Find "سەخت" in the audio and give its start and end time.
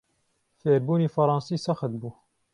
1.65-1.91